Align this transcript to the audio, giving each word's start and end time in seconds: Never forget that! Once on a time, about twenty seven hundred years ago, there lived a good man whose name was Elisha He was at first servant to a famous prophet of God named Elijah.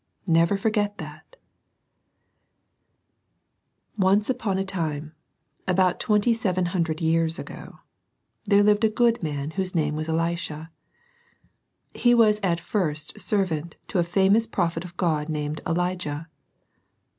Never 0.25 0.57
forget 0.57 0.97
that! 0.97 1.35
Once 3.99 4.31
on 4.31 4.57
a 4.57 4.65
time, 4.65 5.13
about 5.67 5.99
twenty 5.99 6.33
seven 6.33 6.65
hundred 6.65 6.99
years 7.01 7.37
ago, 7.37 7.77
there 8.43 8.63
lived 8.63 8.83
a 8.83 8.89
good 8.89 9.21
man 9.21 9.51
whose 9.51 9.75
name 9.75 9.95
was 9.95 10.09
Elisha 10.09 10.71
He 11.93 12.15
was 12.15 12.39
at 12.41 12.59
first 12.59 13.19
servant 13.19 13.77
to 13.89 13.99
a 13.99 14.03
famous 14.03 14.47
prophet 14.47 14.83
of 14.83 14.97
God 14.97 15.29
named 15.29 15.61
Elijah. 15.67 16.27